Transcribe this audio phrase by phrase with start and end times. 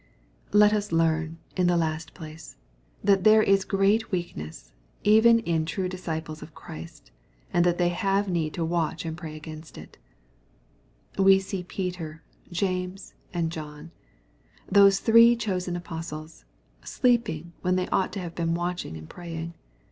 [0.51, 2.57] Let us learn, in the last place,
[3.03, 4.71] that there is^^reol weakness^
[5.03, 7.11] even in true disciples of Christy
[7.53, 9.99] and that they have need to watch and pray against it
[11.19, 13.91] )We see Peter, James, and John,
[14.67, 16.45] those three chosen apostles,
[16.83, 19.53] sleeping when they ought to have been watching and praying.